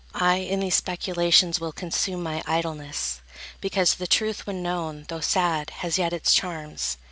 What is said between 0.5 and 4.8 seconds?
these speculations will consume My idleness; because the truth, when